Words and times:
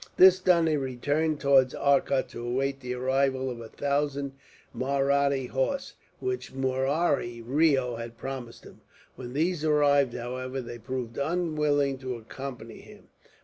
This 0.17 0.39
done, 0.39 0.65
he 0.65 0.75
returned 0.77 1.39
towards 1.39 1.75
Arcot 1.75 2.27
to 2.29 2.43
await 2.43 2.79
the 2.79 2.95
arrival 2.95 3.51
of 3.51 3.61
a 3.61 3.69
thousand 3.69 4.31
Mahratta 4.73 5.45
horse, 5.49 5.93
which 6.19 6.53
Murari 6.55 7.39
Reo 7.43 7.97
had 7.97 8.17
promised 8.17 8.63
him. 8.63 8.81
When 9.15 9.33
these 9.33 9.63
arrived, 9.63 10.15
however, 10.15 10.59
they 10.59 10.79
proved 10.79 11.19
unwilling 11.19 11.99
to 11.99 12.15
accompany 12.15 12.79
him. 12.79 13.09